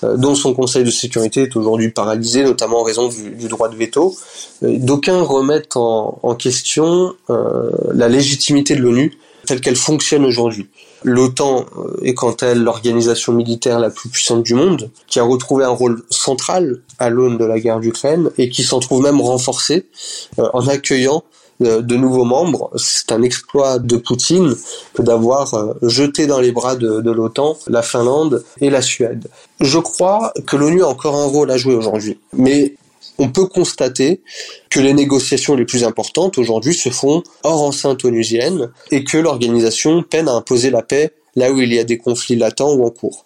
Euh, 0.03 0.17
dont 0.17 0.35
son 0.35 0.55
Conseil 0.55 0.83
de 0.83 0.91
sécurité 0.91 1.43
est 1.43 1.57
aujourd'hui 1.57 1.91
paralysé, 1.91 2.43
notamment 2.43 2.81
en 2.81 2.85
raison 2.85 3.09
du, 3.09 3.49
droit 3.49 3.69
de 3.69 3.77
veto. 3.77 4.17
Euh, 4.63 4.79
d'aucuns 4.79 5.21
remettent 5.21 5.77
en, 5.77 6.35
question 6.39 7.15
euh, 7.29 7.71
la 7.93 8.09
légitimité 8.09 8.77
de 8.77 8.81
l'ONU 8.81 9.19
telle 9.45 9.61
qu'elle 9.61 9.77
fonctionne 9.77 10.25
aujourd'hui. 10.25 10.71
L'OTAN 11.05 11.67
est 12.03 12.15
quant 12.15 12.33
à 12.33 12.47
elle 12.47 12.63
l'organisation 12.63 13.35
militaire 13.35 13.79
la 13.79 13.91
plus 13.91 14.09
puissante 14.09 14.43
du 14.43 14.55
monde, 14.55 14.91
qui 15.07 15.19
a 15.19 15.23
retrouvé 15.23 15.65
un 15.65 15.71
rôle 15.71 16.03
central 16.09 16.81
à 16.99 17.11
l'aune 17.11 17.37
de 17.37 17.45
la 17.45 17.61
guerre 17.61 17.81
d'Ukraine 17.81 18.31
et 18.39 18.49
qui 18.49 18.63
s'en 18.63 18.81
trouve 18.81 19.03
même 19.03 19.21
renforcé 19.21 19.87
en 20.39 20.67
accueillant 20.67 21.25
de, 21.61 21.97
nouveaux 21.97 22.25
membres. 22.25 22.71
C'est 22.77 23.13
un 23.13 23.23
exploit 23.23 23.79
de 23.79 23.97
Poutine 23.97 24.55
que 24.95 25.03
d'avoir 25.03 25.55
euh, 25.55 25.75
jeté 25.83 26.27
dans 26.27 26.41
les 26.41 26.53
bras 26.53 26.77
de, 26.77 27.01
de 27.01 27.11
l'OTAN 27.11 27.57
la 27.69 27.83
Finlande 27.83 28.45
et 28.61 28.71
la 28.71 28.83
Suède. 28.83 29.29
Je 29.61 29.79
crois 29.79 30.33
que 30.47 30.57
l'ONU 30.57 30.83
a 30.83 30.89
encore 30.89 31.17
un 31.17 31.27
rôle 31.27 31.51
à 31.51 31.57
jouer 31.57 31.75
aujourd'hui. 31.75 32.19
Mais 32.33 32.75
on 33.19 33.29
peut 33.29 33.47
constater 33.47 34.23
que 34.71 34.81
les 34.81 34.95
négociations 34.95 35.55
les 35.55 35.67
plus 35.67 35.85
importantes 35.85 36.39
aujourd'hui 36.39 36.75
se 36.75 36.89
font 36.89 37.23
hors 37.43 37.63
enceinte 37.63 38.05
onusienne 38.05 38.71
et 38.91 39.05
que 39.05 39.19
l'organisation 39.19 40.03
peine 40.03 40.29
à 40.29 40.33
imposer 40.33 40.71
la 40.71 40.83
paix 40.83 41.13
là 41.37 41.53
où 41.53 41.61
il 41.61 41.73
y 41.73 41.79
a 41.79 41.85
des 41.85 41.99
conflits 41.99 42.37
latents 42.37 42.73
ou 42.73 42.85
en 42.85 42.91
cours. 42.91 43.25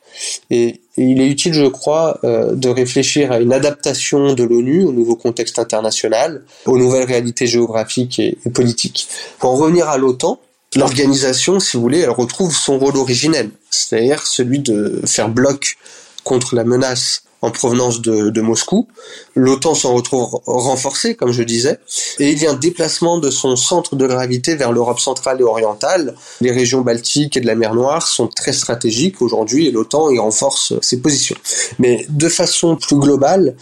Et, 0.50 0.80
il 0.96 1.20
est 1.20 1.26
utile, 1.26 1.54
je 1.54 1.66
crois, 1.66 2.20
euh, 2.22 2.54
de 2.54 2.68
réfléchir 2.68 3.32
à 3.32 3.40
une 3.40 3.52
adaptation 3.52 4.32
de 4.34 4.44
l'ONU 4.44 4.84
au 4.84 4.92
nouveau 4.92 5.16
contexte 5.16 5.58
international, 5.58 6.44
aux 6.66 6.78
nouvelles 6.78 7.02
réalités 7.02 7.48
géographiques 7.48 8.20
et, 8.20 8.38
et 8.46 8.50
politiques. 8.50 9.08
Pour 9.40 9.50
en 9.50 9.56
revenir 9.56 9.88
à 9.88 9.98
l'OTAN, 9.98 10.38
l'organisation, 10.76 11.58
si 11.58 11.76
vous 11.76 11.82
voulez, 11.82 11.98
elle 11.98 12.10
retrouve 12.10 12.54
son 12.54 12.78
rôle 12.78 12.96
originel, 12.96 13.50
c'est-à-dire 13.70 14.24
celui 14.24 14.60
de 14.60 15.00
faire 15.04 15.28
bloc 15.28 15.76
contre 16.22 16.54
la 16.54 16.62
menace 16.62 17.24
en 17.44 17.50
provenance 17.50 18.00
de, 18.00 18.30
de 18.30 18.40
Moscou. 18.40 18.88
L'OTAN 19.34 19.74
s'en 19.74 19.94
retrouve 19.94 20.40
renforcée, 20.46 21.14
comme 21.14 21.30
je 21.30 21.42
disais, 21.42 21.78
et 22.18 22.30
il 22.30 22.42
y 22.42 22.46
a 22.46 22.52
un 22.52 22.54
déplacement 22.54 23.18
de 23.18 23.30
son 23.30 23.54
centre 23.54 23.96
de 23.96 24.06
gravité 24.06 24.54
vers 24.54 24.72
l'Europe 24.72 24.98
centrale 24.98 25.40
et 25.40 25.44
orientale. 25.44 26.14
Les 26.40 26.50
régions 26.50 26.80
baltiques 26.80 27.36
et 27.36 27.40
de 27.40 27.46
la 27.46 27.54
mer 27.54 27.74
Noire 27.74 28.06
sont 28.06 28.28
très 28.28 28.54
stratégiques 28.54 29.20
aujourd'hui 29.20 29.66
et 29.66 29.70
l'OTAN 29.70 30.10
y 30.10 30.18
renforce 30.18 30.72
ses 30.80 31.00
positions. 31.00 31.36
Mais 31.78 32.06
de 32.08 32.28
façon 32.28 32.76
plus 32.76 32.96
globale, 32.96 33.56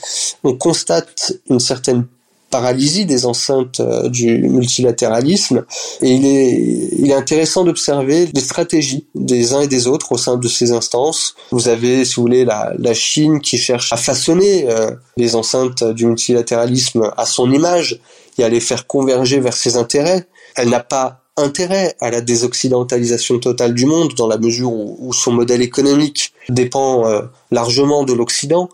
on 0.44 0.54
constate 0.54 1.32
une 1.50 1.60
certaine 1.60 2.06
paralysie 2.52 3.06
des 3.06 3.26
enceintes 3.26 3.80
euh, 3.80 4.09
du 4.09 4.38
multilatéralisme. 4.49 5.64
Et 6.02 6.11
il 6.12 6.25
est, 6.25 6.88
il 6.99 7.11
est 7.11 7.14
intéressant 7.14 7.64
d'observer 7.64 8.28
les 8.32 8.40
stratégies 8.40 9.06
des 9.16 9.54
uns 9.54 9.62
et 9.62 9.66
des 9.66 9.88
autres 9.88 10.12
au 10.12 10.18
sein 10.18 10.37
de 10.37 10.47
ces 10.47 10.71
instances. 10.71 11.35
Vous 11.50 11.66
avez, 11.66 12.04
si 12.04 12.14
vous 12.16 12.23
voulez, 12.23 12.44
la, 12.44 12.73
la 12.78 12.94
Chine 12.94 13.40
qui 13.40 13.59
cherche 13.59 13.92
à 13.92 13.97
façonner 13.97 14.66
euh, 14.68 14.92
les 15.16 15.35
enceintes 15.35 15.82
du 15.82 16.06
multilatéralisme 16.06 17.11
à 17.16 17.26
son 17.26 17.50
image 17.50 18.00
et 18.38 18.44
à 18.44 18.49
les 18.49 18.61
faire 18.61 18.87
converger 18.87 19.40
vers 19.40 19.56
ses 19.56 19.76
intérêts. 19.76 20.28
Elle 20.54 20.68
n'a 20.68 20.80
pas 20.80 21.23
intérêt 21.37 21.97
à 22.00 22.11
la 22.11 22.21
désoccidentalisation 22.21 23.38
totale 23.38 23.75
du 23.75 23.87
monde 23.87 24.12
dans 24.18 24.26
la 24.26 24.37
mesure 24.37 24.73
où, 24.73 25.12
son 25.14 25.32
modèle 25.32 25.62
économique 25.62 26.35
dépend 26.49 27.06
euh, 27.06 27.23
largement 27.50 28.04
de 28.04 28.12
l'Occident 28.12 28.68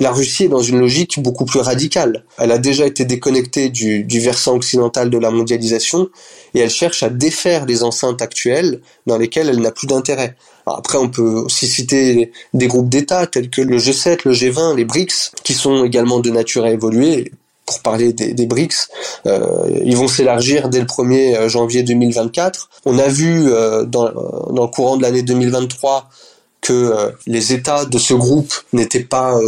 la 0.00 0.10
Russie 0.12 0.44
est 0.44 0.48
dans 0.48 0.62
une 0.62 0.78
logique 0.78 1.22
beaucoup 1.22 1.44
plus 1.44 1.60
radicale. 1.60 2.24
Elle 2.38 2.52
a 2.52 2.58
déjà 2.58 2.86
été 2.86 3.04
déconnectée 3.04 3.68
du, 3.68 4.20
versant 4.20 4.56
occidental 4.56 5.10
de 5.10 5.18
la 5.18 5.30
mondialisation 5.30 6.08
et 6.54 6.60
elle 6.60 6.70
cherche 6.70 7.02
à 7.02 7.10
défaire 7.10 7.66
les 7.66 7.82
enceintes 7.82 8.22
actuelles 8.22 8.80
dans 9.06 9.18
lesquelles 9.18 9.48
elle 9.48 9.60
n'a 9.60 9.70
plus 9.70 9.86
d'intérêt. 9.86 10.36
Après, 10.66 10.98
on 10.98 11.08
peut 11.08 11.22
aussi 11.22 11.66
citer 11.66 12.32
des 12.54 12.66
groupes 12.66 12.88
d'États 12.88 13.26
tels 13.26 13.50
que 13.50 13.60
le 13.60 13.78
G7, 13.78 14.20
le 14.24 14.32
G20, 14.32 14.76
les 14.76 14.84
BRICS, 14.84 15.32
qui 15.44 15.54
sont 15.54 15.84
également 15.84 16.20
de 16.20 16.30
nature 16.30 16.64
à 16.64 16.70
évoluer. 16.70 17.32
Pour 17.66 17.80
parler 17.82 18.12
des, 18.12 18.46
BRICS, 18.46 18.88
euh, 19.26 19.80
ils 19.84 19.96
vont 19.96 20.08
s'élargir 20.08 20.70
dès 20.70 20.80
le 20.80 20.86
1er 20.86 21.36
euh, 21.36 21.48
janvier 21.48 21.84
2024. 21.84 22.68
On 22.84 22.98
a 22.98 23.06
vu 23.06 23.52
euh, 23.52 23.84
dans, 23.84 24.06
le 24.06 24.66
courant 24.66 24.96
de 24.96 25.02
l'année 25.02 25.22
2023 25.22 26.08
que 26.60 27.12
les 27.26 27.52
États 27.52 27.84
de 27.84 27.96
ce 27.96 28.12
groupe 28.12 28.52
n'étaient 28.72 29.04
pas 29.04 29.38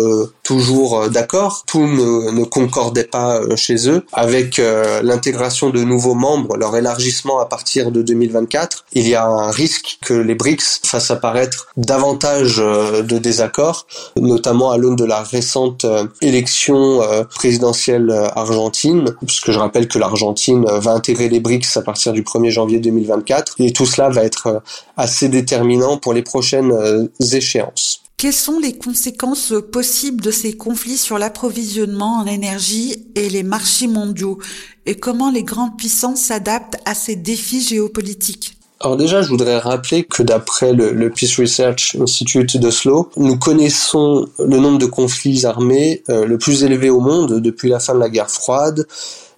toujours 0.52 0.98
euh, 0.98 1.08
d'accord, 1.08 1.64
tout 1.66 1.86
ne, 1.86 2.30
ne, 2.30 2.44
concordait 2.44 3.04
pas 3.04 3.40
chez 3.56 3.88
eux. 3.88 4.04
Avec 4.12 4.60
l'intégration 5.02 5.70
de 5.70 5.82
nouveaux 5.82 6.14
membres, 6.14 6.56
leur 6.56 6.76
élargissement 6.76 7.40
à 7.40 7.46
partir 7.46 7.90
de 7.90 8.02
2024, 8.02 8.84
il 8.92 9.08
y 9.08 9.14
a 9.14 9.24
un 9.24 9.50
risque 9.50 9.98
que 10.04 10.12
les 10.12 10.34
BRICS 10.34 10.80
fassent 10.84 11.10
apparaître 11.10 11.68
davantage 11.76 12.58
de 12.58 13.18
désaccords, 13.18 13.86
notamment 14.16 14.70
à 14.70 14.76
l'aune 14.76 14.96
de 14.96 15.04
la 15.04 15.22
récente 15.22 15.86
élection 16.20 17.00
présidentielle 17.34 18.10
argentine, 18.34 19.14
puisque 19.26 19.50
je 19.50 19.58
rappelle 19.58 19.88
que 19.88 19.98
l'Argentine 19.98 20.64
va 20.66 20.92
intégrer 20.92 21.28
les 21.28 21.40
BRICS 21.40 21.76
à 21.76 21.82
partir 21.82 22.12
du 22.12 22.22
1er 22.22 22.50
janvier 22.50 22.78
2024, 22.78 23.54
et 23.60 23.72
tout 23.72 23.86
cela 23.86 24.10
va 24.10 24.24
être 24.24 24.62
assez 24.96 25.28
déterminant 25.28 25.96
pour 25.96 26.12
les 26.12 26.22
prochaines 26.22 27.08
échéances. 27.32 28.01
Quelles 28.22 28.32
sont 28.32 28.60
les 28.60 28.78
conséquences 28.78 29.52
possibles 29.72 30.22
de 30.22 30.30
ces 30.30 30.56
conflits 30.56 30.96
sur 30.96 31.18
l'approvisionnement 31.18 32.20
en 32.20 32.26
énergie 32.26 33.04
et 33.16 33.28
les 33.28 33.42
marchés 33.42 33.88
mondiaux? 33.88 34.38
Et 34.86 34.94
comment 34.94 35.32
les 35.32 35.42
grandes 35.42 35.76
puissances 35.76 36.20
s'adaptent 36.20 36.76
à 36.84 36.94
ces 36.94 37.16
défis 37.16 37.62
géopolitiques? 37.62 38.58
Alors 38.78 38.96
déjà, 38.96 39.22
je 39.22 39.28
voudrais 39.28 39.58
rappeler 39.58 40.04
que 40.04 40.22
d'après 40.22 40.72
le, 40.72 41.10
Peace 41.10 41.34
Research 41.36 41.96
Institute 42.00 42.58
d'Oslo, 42.58 43.10
nous 43.16 43.36
connaissons 43.36 44.28
le 44.38 44.58
nombre 44.58 44.78
de 44.78 44.86
conflits 44.86 45.44
armés 45.44 46.04
euh, 46.08 46.24
le 46.24 46.38
plus 46.38 46.62
élevé 46.62 46.90
au 46.90 47.00
monde 47.00 47.40
depuis 47.40 47.70
la 47.70 47.80
fin 47.80 47.92
de 47.92 47.98
la 47.98 48.08
guerre 48.08 48.30
froide, 48.30 48.86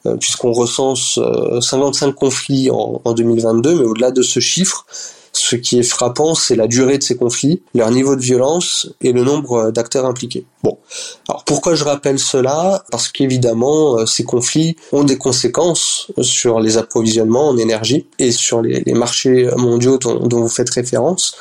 euh, 0.04 0.16
puisqu'on 0.18 0.52
recense 0.52 1.18
55 1.62 2.08
euh, 2.08 2.12
conflits 2.12 2.70
en, 2.70 3.00
en 3.02 3.14
2022, 3.14 3.76
mais 3.76 3.84
au-delà 3.86 4.10
de 4.10 4.20
ce 4.20 4.40
chiffre, 4.40 4.84
ce 5.54 5.60
qui 5.60 5.78
est 5.78 5.84
frappant, 5.84 6.34
c'est 6.34 6.56
la 6.56 6.66
durée 6.66 6.98
de 6.98 7.02
ces 7.04 7.16
conflits, 7.16 7.62
leur 7.74 7.90
niveau 7.92 8.16
de 8.16 8.20
violence 8.20 8.88
et 9.00 9.12
le 9.12 9.22
nombre 9.22 9.70
d'acteurs 9.70 10.04
impliqués. 10.04 10.46
Bon, 10.64 10.78
alors 11.28 11.44
pourquoi 11.44 11.76
je 11.76 11.84
rappelle 11.84 12.18
cela? 12.18 12.84
Parce 12.90 13.08
qu'évidemment, 13.08 13.98
euh, 13.98 14.06
ces 14.06 14.24
conflits 14.24 14.76
ont 14.92 15.04
des 15.04 15.16
conséquences 15.16 16.08
sur 16.22 16.58
les 16.58 16.76
approvisionnements 16.76 17.50
en 17.50 17.56
énergie 17.56 18.06
et 18.18 18.32
sur 18.32 18.62
les, 18.62 18.82
marchés 18.94 19.48
mondiaux 19.56 19.98
dont, 19.98 20.40
vous 20.40 20.48
faites 20.48 20.70
référence. 20.70 21.36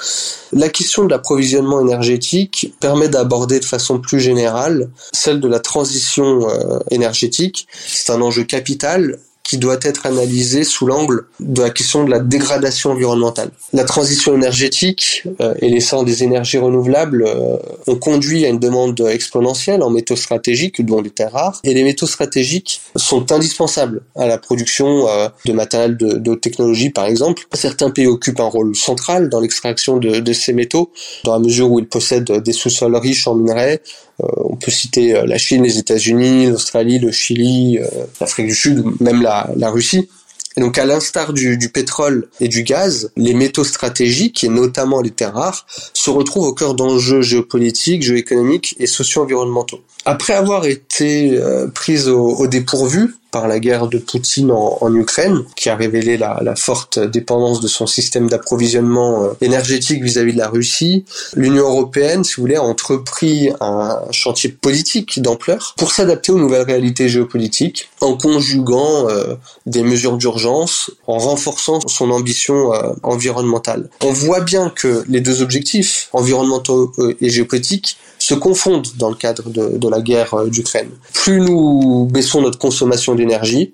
La 0.51 0.69
question 0.69 1.05
de 1.05 1.09
l'approvisionnement 1.09 1.81
énergétique 1.81 2.73
permet 2.79 3.09
d'aborder 3.09 3.59
de 3.59 3.65
façon 3.65 3.99
plus 3.99 4.19
générale 4.19 4.91
celle 5.11 5.39
de 5.39 5.47
la 5.47 5.59
transition 5.59 6.47
euh, 6.49 6.79
énergétique. 6.91 7.67
C'est 7.87 8.11
un 8.11 8.21
enjeu 8.21 8.43
capital 8.43 9.17
qui 9.43 9.57
doit 9.57 9.77
être 9.81 10.05
analysé 10.05 10.63
sous 10.63 10.85
l'angle 10.85 11.25
de 11.39 11.61
la 11.61 11.69
question 11.69 12.05
de 12.05 12.09
la 12.09 12.19
dégradation 12.19 12.91
environnementale. 12.91 13.51
La 13.73 13.83
transition 13.83 14.33
énergétique 14.33 15.23
euh, 15.41 15.53
et 15.59 15.69
l'essor 15.69 16.05
des 16.05 16.23
énergies 16.23 16.57
renouvelables 16.57 17.25
euh, 17.27 17.57
ont 17.87 17.97
conduit 17.97 18.45
à 18.45 18.49
une 18.49 18.59
demande 18.59 18.99
exponentielle 19.01 19.83
en 19.83 19.89
métaux 19.89 20.15
stratégiques, 20.15 20.83
dont 20.85 21.01
les 21.01 21.09
terres 21.09 21.33
rares, 21.33 21.59
et 21.63 21.73
les 21.73 21.83
métaux 21.83 22.07
stratégiques 22.07 22.81
sont 22.95 23.31
indispensables 23.31 24.01
à 24.15 24.27
la 24.27 24.37
production 24.37 25.09
euh, 25.09 25.27
de 25.45 25.51
matériel 25.51 25.97
de, 25.97 26.13
de 26.13 26.35
technologie, 26.35 26.89
par 26.89 27.05
exemple. 27.05 27.43
Certains 27.53 27.89
pays 27.89 28.07
occupent 28.07 28.39
un 28.39 28.45
rôle 28.45 28.75
central 28.75 29.27
dans 29.29 29.41
l'extraction 29.41 29.97
de, 29.97 30.19
de 30.19 30.33
ces 30.33 30.53
métaux, 30.53 30.91
dans 31.25 31.33
la 31.33 31.39
mesure 31.39 31.69
où 31.69 31.79
ils 31.79 31.87
possèdent 31.87 32.31
des 32.31 32.53
sous-sols 32.53 32.95
riches 32.95 33.27
en 33.27 33.35
minerais, 33.35 33.81
on 34.19 34.55
peut 34.55 34.71
citer 34.71 35.15
euh, 35.15 35.25
la 35.25 35.37
Chine, 35.37 35.63
les 35.63 35.77
États-Unis, 35.77 36.47
l'Australie, 36.47 36.99
le 36.99 37.11
Chili, 37.11 37.79
euh, 37.79 37.87
l'Afrique 38.19 38.47
du 38.47 38.55
Sud, 38.55 38.83
même 38.99 39.21
la, 39.21 39.69
Russie. 39.69 40.09
Et 40.55 40.61
donc, 40.61 40.77
à 40.77 40.85
l'instar 40.85 41.33
du, 41.33 41.57
pétrole 41.69 42.27
et 42.39 42.47
du 42.47 42.63
gaz, 42.63 43.11
les 43.17 43.33
métaux 43.33 43.63
stratégiques, 43.63 44.43
et 44.43 44.49
notamment 44.49 45.01
les 45.01 45.09
terres 45.09 45.33
rares, 45.33 45.65
se 45.93 46.11
retrouvent 46.11 46.47
au 46.47 46.53
cœur 46.53 46.75
d'enjeux 46.75 47.21
géopolitiques, 47.21 48.03
géoéconomiques 48.03 48.75
et 48.77 48.85
socio-environnementaux. 48.85 49.81
Après 50.05 50.33
avoir 50.33 50.65
été 50.65 51.39
prise 51.73 52.07
au 52.07 52.45
dépourvu 52.45 53.15
par 53.33 53.47
la 53.47 53.59
guerre 53.59 53.87
de 53.87 53.97
Poutine 53.97 54.51
en, 54.51 54.93
Ukraine, 54.93 55.43
qui 55.55 55.67
a 55.69 55.75
révélé 55.75 56.17
la, 56.17 56.55
forte 56.55 56.99
dépendance 56.99 57.61
de 57.61 57.67
son 57.67 57.87
système 57.87 58.29
d'approvisionnement 58.29 59.23
euh, 59.23 59.29
énergétique 59.41 60.03
vis-à-vis 60.03 60.33
de 60.33 60.37
la 60.37 60.49
Russie, 60.49 61.03
l'Union 61.35 61.63
européenne, 61.63 62.23
si 62.23 62.35
vous 62.35 62.43
voulez, 62.43 62.57
a 62.57 62.61
entrepris 62.61 63.49
un 63.59 63.99
chantier 64.11 64.49
politique 64.49 65.19
d'ampleur 65.19 65.73
pour 65.77 65.91
s'adapter 65.91 66.31
aux 66.31 66.37
nouvelles 66.37 66.67
réalités 66.67 67.09
géopolitiques, 67.09 67.89
en 68.01 68.15
conjuguant 68.15 69.09
euh, 69.09 69.33
des 69.65 69.81
mesures 69.81 70.17
d'urgence, 70.17 70.91
en 71.07 71.17
renforçant 71.17 71.79
son 71.87 72.11
ambition 72.11 72.71
euh, 72.73 72.93
environnementale. 73.01 73.89
On 74.03 74.13
voit 74.13 74.41
bien 74.41 74.69
que 74.69 75.03
les 75.09 75.21
deux 75.21 75.41
objectifs, 75.41 76.09
environnementaux 76.13 76.93
et 77.19 77.29
géopolitiques, 77.29 77.97
se 78.19 78.35
confondent 78.35 78.87
dans 78.97 79.09
le 79.09 79.15
cadre 79.15 79.49
de, 79.49 79.89
la 79.89 80.01
guerre 80.01 80.45
d'Ukraine. 80.45 80.89
Plus 81.13 81.41
nous 81.41 82.05
baissons 82.05 82.41
notre 82.41 82.57
consommation 82.57 83.15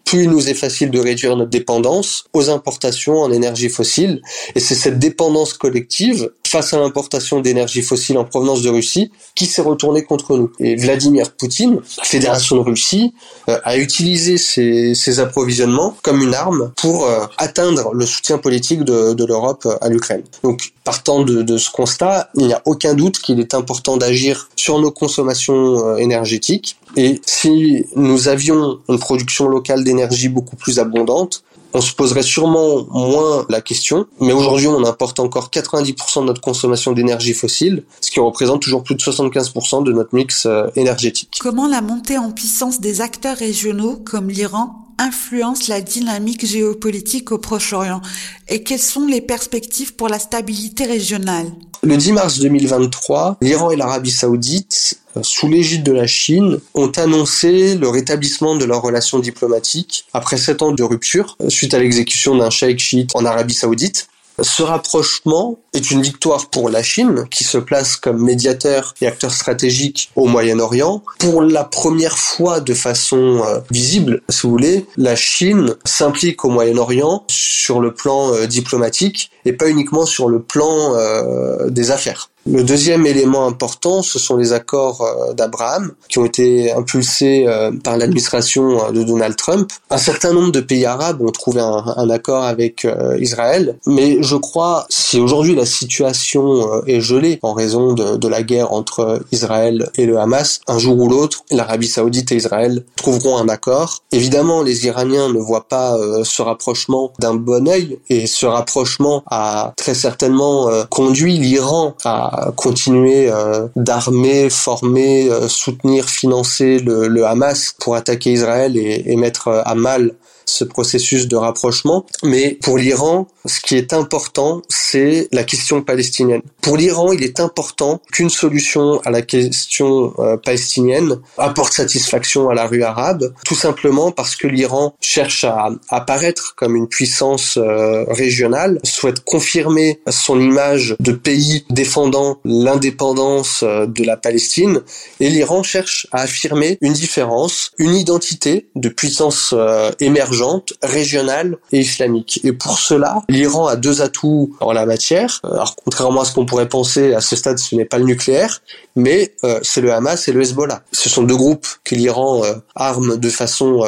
plus 0.05 0.23
il 0.23 0.29
nous 0.29 0.49
est 0.49 0.53
facile 0.53 0.91
de 0.91 0.99
réduire 0.99 1.35
notre 1.35 1.49
dépendance 1.49 2.25
aux 2.33 2.49
importations 2.49 3.19
en 3.19 3.31
énergie 3.31 3.69
fossile. 3.69 4.21
Et 4.55 4.59
c'est 4.59 4.75
cette 4.75 4.99
dépendance 4.99 5.53
collective 5.53 6.31
face 6.49 6.73
à 6.73 6.79
l'importation 6.79 7.39
d'énergie 7.39 7.81
fossile 7.81 8.17
en 8.17 8.25
provenance 8.25 8.61
de 8.61 8.69
Russie 8.69 9.11
qui 9.35 9.45
s'est 9.45 9.61
retournée 9.61 10.03
contre 10.03 10.35
nous. 10.37 10.51
Et 10.59 10.75
Vladimir 10.75 11.31
Poutine, 11.31 11.79
Fédération 12.03 12.55
de 12.57 12.61
Russie, 12.61 13.13
euh, 13.47 13.59
a 13.63 13.77
utilisé 13.77 14.37
ces, 14.37 15.19
approvisionnements 15.19 15.95
comme 16.01 16.21
une 16.21 16.33
arme 16.33 16.71
pour 16.77 17.05
euh, 17.05 17.25
atteindre 17.37 17.93
le 17.93 18.05
soutien 18.05 18.37
politique 18.37 18.83
de, 18.83 19.25
l'Europe 19.25 19.67
à 19.81 19.89
l'Ukraine. 19.89 20.23
Donc, 20.43 20.73
partant 20.83 21.23
de, 21.23 21.41
de 21.41 21.57
ce 21.57 21.69
constat, 21.69 22.29
il 22.35 22.47
n'y 22.47 22.53
a 22.53 22.61
aucun 22.65 22.93
doute 22.95 23.19
qu'il 23.19 23.39
est 23.39 23.53
important 23.53 23.97
d'agir 23.97 24.49
sur 24.55 24.79
nos 24.79 24.91
consommations 24.91 25.85
euh, 25.85 25.97
énergétiques. 25.97 26.77
Et 26.95 27.21
si 27.25 27.85
nous 27.95 28.27
avions 28.27 28.79
une 28.89 28.99
production 28.99 29.47
locale 29.47 29.83
d'énergie 29.83 30.29
beaucoup 30.29 30.55
plus 30.55 30.79
abondante, 30.79 31.43
on 31.73 31.81
se 31.81 31.93
poserait 31.93 32.23
sûrement 32.23 32.87
moins 32.91 33.45
la 33.49 33.61
question, 33.61 34.07
mais 34.19 34.33
aujourd'hui 34.33 34.67
on 34.67 34.83
importe 34.85 35.19
encore 35.19 35.49
90% 35.49 36.21
de 36.21 36.25
notre 36.25 36.41
consommation 36.41 36.91
d'énergie 36.91 37.33
fossile, 37.33 37.83
ce 38.01 38.11
qui 38.11 38.19
représente 38.19 38.61
toujours 38.61 38.83
plus 38.83 38.95
de 38.95 39.01
75% 39.01 39.83
de 39.83 39.91
notre 39.91 40.15
mix 40.15 40.45
euh, 40.45 40.67
énergétique. 40.75 41.37
Comment 41.41 41.67
la 41.67 41.81
montée 41.81 42.17
en 42.17 42.31
puissance 42.31 42.79
des 42.79 43.01
acteurs 43.01 43.37
régionaux 43.37 44.01
comme 44.05 44.29
l'Iran 44.29 44.88
influence 44.99 45.67
la 45.67 45.81
dynamique 45.81 46.45
géopolitique 46.45 47.31
au 47.31 47.39
Proche-Orient 47.39 48.01
et 48.47 48.63
quelles 48.63 48.79
sont 48.79 49.07
les 49.07 49.21
perspectives 49.21 49.95
pour 49.95 50.09
la 50.09 50.19
stabilité 50.19 50.85
régionale? 50.85 51.47
Le 51.81 51.95
10 51.95 52.11
mars 52.11 52.39
2023, 52.39 53.37
l'Iran 53.41 53.71
et 53.71 53.77
l'Arabie 53.77 54.11
saoudite, 54.11 54.99
euh, 55.15 55.21
sous 55.23 55.47
l'égide 55.47 55.83
de 55.83 55.93
la 55.93 56.07
Chine, 56.07 56.59
ont 56.73 56.91
annoncé 56.97 57.75
le 57.75 57.87
rétablissement 57.87 58.57
de 58.57 58.65
leurs 58.65 58.81
relations 58.81 59.19
diplomatiques 59.19 60.05
après 60.13 60.35
sept 60.35 60.61
ans 60.61 60.73
de 60.73 60.83
rupture 60.83 61.37
euh, 61.41 61.49
suite 61.49 61.73
à 61.73 61.79
l'exécution 61.79 62.35
d'un 62.35 62.49
cheikh 62.49 62.79
chiite 62.79 63.15
en 63.15 63.23
Arabie 63.23 63.53
saoudite. 63.53 64.09
Ce 64.41 64.63
rapprochement 64.63 65.57
est 65.73 65.91
une 65.91 66.01
victoire 66.01 66.49
pour 66.49 66.69
la 66.69 66.83
Chine, 66.83 67.25
qui 67.29 67.43
se 67.43 67.57
place 67.57 67.95
comme 67.95 68.23
médiateur 68.23 68.93
et 69.01 69.07
acteur 69.07 69.31
stratégique 69.31 70.11
au 70.15 70.27
Moyen-Orient. 70.27 71.03
Pour 71.19 71.41
la 71.41 71.63
première 71.63 72.17
fois 72.17 72.59
de 72.59 72.73
façon 72.73 73.43
euh, 73.45 73.59
visible, 73.71 74.21
si 74.29 74.41
vous 74.43 74.51
voulez, 74.51 74.85
la 74.97 75.15
Chine 75.15 75.75
s'implique 75.85 76.45
au 76.45 76.49
Moyen-Orient 76.49 77.23
sur 77.27 77.79
le 77.79 77.93
plan 77.93 78.33
euh, 78.33 78.45
diplomatique 78.47 79.31
et 79.45 79.53
pas 79.53 79.69
uniquement 79.69 80.05
sur 80.05 80.27
le 80.27 80.41
plan 80.41 80.95
euh, 80.95 81.69
des 81.69 81.91
affaires. 81.91 82.29
Le 82.45 82.63
deuxième 82.63 83.05
élément 83.05 83.45
important, 83.45 84.01
ce 84.01 84.17
sont 84.17 84.37
les 84.37 84.53
accords 84.53 85.01
euh, 85.01 85.33
d'Abraham 85.33 85.91
qui 86.07 86.19
ont 86.19 86.25
été 86.25 86.71
impulsés 86.71 87.45
euh, 87.47 87.71
par 87.83 87.97
l'administration 87.97 88.85
euh, 88.85 88.91
de 88.91 89.03
Donald 89.03 89.35
Trump. 89.35 89.69
Un 89.89 89.97
certain 89.97 90.31
nombre 90.31 90.51
de 90.51 90.61
pays 90.61 90.85
arabes 90.85 91.21
ont 91.21 91.31
trouvé 91.31 91.59
un, 91.59 92.09
accord 92.09 92.43
avec 92.43 92.87
Israël, 93.19 93.77
mais 93.85 94.23
je 94.23 94.35
crois 94.35 94.85
si 94.89 95.19
aujourd'hui 95.19 95.53
la 95.53 95.65
situation 95.65 96.83
est 96.85 97.01
gelée 97.01 97.39
en 97.43 97.53
raison 97.53 97.93
de, 97.93 98.15
de, 98.15 98.27
la 98.27 98.41
guerre 98.41 98.73
entre 98.73 99.21
Israël 99.31 99.89
et 99.95 100.05
le 100.05 100.17
Hamas, 100.17 100.61
un 100.67 100.79
jour 100.79 100.97
ou 100.97 101.07
l'autre, 101.07 101.43
l'Arabie 101.51 101.87
saoudite 101.87 102.31
et 102.31 102.35
Israël 102.35 102.83
trouveront 102.95 103.37
un 103.37 103.47
accord. 103.47 103.99
Évidemment, 104.11 104.63
les 104.63 104.85
Iraniens 104.87 105.31
ne 105.31 105.39
voient 105.39 105.67
pas 105.67 105.95
ce 106.23 106.41
rapprochement 106.41 107.11
d'un 107.19 107.35
bon 107.35 107.67
œil 107.67 107.99
et 108.09 108.25
ce 108.25 108.45
rapprochement 108.45 109.23
a 109.27 109.73
très 109.77 109.93
certainement 109.93 110.69
conduit 110.89 111.37
l'Iran 111.37 111.95
à 112.03 112.28
continuer 112.55 113.31
euh, 113.31 113.67
d'armer, 113.75 114.49
former, 114.49 115.29
euh, 115.29 115.47
soutenir, 115.47 116.09
financer 116.09 116.79
le, 116.79 117.25
Hamas 117.25 117.75
pour 117.79 117.95
attaquer 117.95 118.33
Israël 118.33 118.77
et, 118.77 119.11
et 119.11 119.15
mettre 119.15 119.47
euh, 119.47 119.61
à 119.65 119.75
mal 119.75 120.13
ce 120.49 120.63
processus 120.63 121.27
de 121.27 121.35
rapprochement. 121.35 122.05
Mais 122.23 122.57
pour 122.61 122.77
l'Iran, 122.77 123.27
ce 123.45 123.59
qui 123.59 123.75
est 123.75 123.93
important, 123.93 124.61
c'est 124.69 125.27
la 125.31 125.43
question 125.43 125.81
palestinienne. 125.81 126.41
Pour 126.61 126.77
l'Iran, 126.77 127.11
il 127.11 127.23
est 127.23 127.39
important 127.39 128.01
qu'une 128.11 128.29
solution 128.29 128.99
à 129.05 129.11
la 129.11 129.21
question 129.21 130.13
euh, 130.19 130.37
palestinienne 130.37 131.19
apporte 131.37 131.73
satisfaction 131.73 132.49
à 132.49 132.53
la 132.53 132.67
rue 132.67 132.83
arabe, 132.83 133.33
tout 133.45 133.55
simplement 133.55 134.11
parce 134.11 134.35
que 134.35 134.47
l'Iran 134.47 134.95
cherche 134.99 135.43
à 135.43 135.69
apparaître 135.89 136.55
comme 136.55 136.75
une 136.75 136.87
puissance 136.87 137.57
euh, 137.57 138.03
régionale, 138.09 138.79
souhaite 138.83 139.21
confirmer 139.21 139.99
son 140.09 140.39
image 140.39 140.95
de 140.99 141.11
pays 141.11 141.65
défendant 141.69 142.39
l'indépendance 142.43 143.63
euh, 143.63 143.85
de 143.85 144.03
la 144.03 144.17
Palestine, 144.17 144.81
et 145.19 145.29
l'Iran 145.29 145.63
cherche 145.63 146.07
à 146.11 146.21
affirmer 146.21 146.77
une 146.81 146.93
différence, 146.93 147.71
une 147.77 147.95
identité 147.95 148.69
de 148.75 148.89
puissance 148.89 149.53
émergente, 149.99 150.38
régionale 150.81 151.57
et 151.71 151.79
islamique. 151.79 152.39
Et 152.43 152.53
pour 152.53 152.79
cela, 152.79 153.21
l'Iran 153.29 153.67
a 153.67 153.75
deux 153.75 154.01
atouts 154.01 154.55
en 154.59 154.71
la 154.71 154.85
matière. 154.85 155.39
Euh, 155.45 155.53
alors 155.53 155.75
contrairement 155.75 156.21
à 156.21 156.25
ce 156.25 156.33
qu'on 156.33 156.45
pourrait 156.45 156.69
penser, 156.69 157.13
à 157.13 157.21
ce 157.21 157.35
stade, 157.35 157.57
ce 157.59 157.75
n'est 157.75 157.85
pas 157.85 157.97
le 157.97 158.05
nucléaire, 158.05 158.61
mais 158.95 159.33
euh, 159.43 159.59
c'est 159.63 159.81
le 159.81 159.93
Hamas 159.93 160.27
et 160.27 160.31
le 160.31 160.41
Hezbollah. 160.41 160.81
Ce 160.91 161.09
sont 161.09 161.23
deux 161.23 161.35
groupes 161.35 161.67
que 161.83 161.95
l'Iran 161.95 162.43
euh, 162.43 162.55
arme 162.75 163.17
de 163.17 163.29
façon 163.29 163.85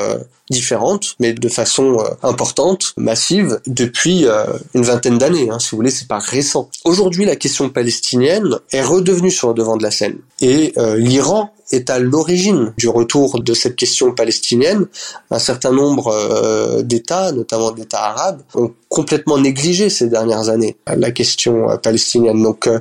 différente, 0.52 1.16
mais 1.20 1.34
de 1.34 1.50
façon 1.50 1.98
importante, 2.22 2.94
massive, 2.98 3.60
depuis 3.66 4.26
une 4.74 4.84
vingtaine 4.84 5.18
d'années. 5.18 5.50
Hein, 5.50 5.60
si 5.60 5.72
vous 5.72 5.78
voulez, 5.78 5.92
c'est 5.92 6.08
pas 6.08 6.20
récent. 6.20 6.70
Aujourd'hui, 6.86 7.26
la 7.26 7.36
question 7.36 7.70
palestinienne 7.70 8.60
est 8.72 8.84
redevenue 8.84 9.32
sur 9.32 9.50
le 9.50 9.54
devant 9.56 9.78
de 9.78 9.84
la 9.84 9.92
scène, 9.92 10.18
et 10.42 10.74
l'Iran 10.98 11.52
est 11.72 11.90
à 11.90 12.00
l'origine 12.00 12.74
du 12.78 12.90
retour 12.90 13.42
de 13.42 13.54
cette 13.54 13.76
question 13.76 14.14
palestinienne. 14.14 14.88
Un 15.30 15.40
certain 15.40 15.72
nombre 15.72 16.08
euh, 16.08 16.82
d'États, 16.82 17.32
notamment 17.32 17.72
d'États 17.72 18.04
arabes, 18.04 18.42
ont 18.56 18.72
complètement 18.90 19.38
négligé 19.38 19.90
ces 19.90 20.08
dernières 20.08 20.50
années 20.50 20.78
la 20.88 21.12
question 21.12 21.70
euh, 21.70 21.78
palestinienne. 21.78 22.42
Donc 22.42 22.68
euh, 22.68 22.80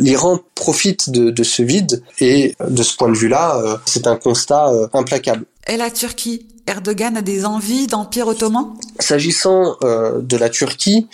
l'Iran 0.00 0.40
profite 0.54 1.10
de, 1.10 1.42
ce 1.42 1.62
vide 1.62 2.02
et 2.20 2.54
de 2.68 2.82
ce 2.82 2.96
point 2.96 3.08
de 3.08 3.16
vue-là, 3.16 3.80
c'est 3.86 4.06
un 4.06 4.16
constat 4.16 4.70
implacable. 4.92 5.46
Et 5.66 5.78
la 5.78 5.90
Turquie? 5.90 6.46
Erdogan 6.70 7.16
a 7.16 7.22
des 7.22 7.44
envies 7.44 7.86
d'empire 7.86 8.28
ottoman? 8.28 8.74
S'agissant 8.98 9.76
de 9.82 10.36
la 10.36 10.48
Turquie, 10.48 11.08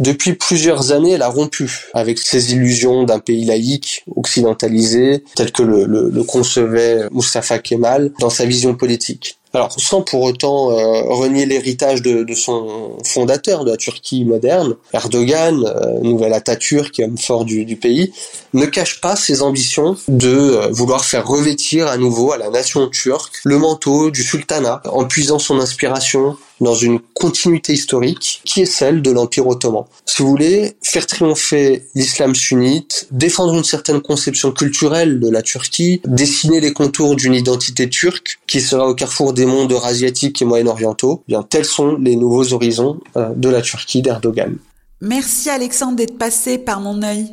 depuis 0.00 0.32
plusieurs 0.32 0.92
années, 0.92 1.12
elle 1.12 1.22
a 1.22 1.28
rompu 1.28 1.90
avec 1.92 2.18
ses 2.18 2.54
illusions 2.54 3.04
d'un 3.04 3.18
pays 3.18 3.44
laïque, 3.44 4.02
occidentalisé, 4.16 5.24
tel 5.36 5.52
que 5.52 5.62
le, 5.62 5.84
le, 5.84 6.24
concevait 6.24 7.06
Mustafa 7.12 7.58
Kemal 7.58 8.10
dans 8.18 8.30
sa 8.30 8.46
vision 8.46 8.74
politique. 8.74 9.39
Alors, 9.52 9.72
sans 9.72 10.02
pour 10.02 10.22
autant 10.22 10.70
euh, 10.70 11.02
renier 11.08 11.44
l'héritage 11.44 12.02
de, 12.02 12.22
de, 12.22 12.34
son 12.34 12.98
fondateur 13.04 13.64
de 13.64 13.72
la 13.72 13.76
Turquie 13.76 14.24
moderne, 14.24 14.76
Erdogan, 14.92 15.64
euh, 15.66 15.98
nouvel 16.02 16.32
Atatürk, 16.34 17.00
homme 17.00 17.18
fort 17.18 17.44
du, 17.44 17.76
pays, 17.76 18.12
ne 18.54 18.66
cache 18.66 19.00
pas 19.00 19.16
ses 19.16 19.42
ambitions 19.42 19.96
de 20.06 20.28
euh, 20.28 20.68
vouloir 20.70 21.04
faire 21.04 21.26
revêtir 21.26 21.88
à 21.88 21.96
nouveau 21.96 22.30
à 22.30 22.38
la 22.38 22.48
nation 22.48 22.88
turque 22.88 23.40
le 23.44 23.58
manteau 23.58 24.12
du 24.12 24.22
sultanat, 24.22 24.82
en 24.84 25.04
puisant 25.04 25.40
son 25.40 25.58
inspiration 25.58 26.36
dans 26.60 26.74
une 26.74 27.00
continuité 27.14 27.72
historique 27.72 28.42
qui 28.44 28.62
est 28.62 28.66
celle 28.66 29.02
de 29.02 29.10
l'Empire 29.10 29.46
ottoman. 29.46 29.84
Si 30.04 30.22
vous 30.22 30.28
voulez, 30.28 30.76
faire 30.82 31.06
triompher 31.06 31.84
l'islam 31.94 32.34
sunnite, 32.34 33.08
défendre 33.10 33.54
une 33.54 33.64
certaine 33.64 34.00
conception 34.00 34.52
culturelle 34.52 35.20
de 35.20 35.28
la 35.28 35.42
Turquie, 35.42 36.00
dessiner 36.04 36.60
les 36.60 36.72
contours 36.72 37.16
d'une 37.16 37.34
identité 37.34 37.88
turque 37.88 38.40
qui 38.46 38.60
sera 38.60 38.88
au 38.88 38.94
carrefour 38.94 39.32
des 39.32 39.46
mondes 39.46 39.72
eurasiatiques 39.72 40.42
et 40.42 40.44
moyen-orientaux, 40.44 41.22
eh 41.28 41.32
bien 41.32 41.42
tels 41.42 41.64
sont 41.64 41.96
les 41.96 42.16
nouveaux 42.16 42.52
horizons 42.52 43.00
euh, 43.16 43.30
de 43.34 43.48
la 43.48 43.62
Turquie 43.62 44.02
d'Erdogan. 44.02 44.56
Merci 45.00 45.48
Alexandre 45.48 45.96
d'être 45.96 46.18
passé 46.18 46.58
par 46.58 46.80
mon 46.80 47.02
œil. 47.02 47.26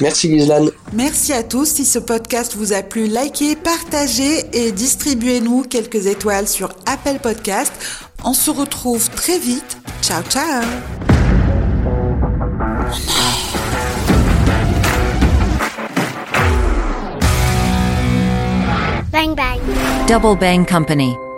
Merci 0.00 0.28
Ghislaine. 0.28 0.70
Merci 0.92 1.32
à 1.32 1.42
tous. 1.42 1.66
Si 1.66 1.84
ce 1.84 1.98
podcast 1.98 2.54
vous 2.56 2.72
a 2.72 2.82
plu, 2.82 3.06
likez, 3.06 3.54
partagez 3.54 4.44
et 4.52 4.72
distribuez-nous 4.72 5.64
quelques 5.64 6.06
étoiles 6.06 6.48
sur 6.48 6.70
Apple 6.86 7.18
Podcast. 7.22 7.72
On 8.24 8.34
se 8.34 8.50
retrouve 8.50 9.08
très 9.10 9.38
vite. 9.38 9.78
Ciao, 10.02 10.22
ciao. 10.22 10.62
Bang 19.10 19.34
bang. 19.34 19.60
Double 20.06 20.36
Bang 20.36 20.66
Company. 20.66 21.29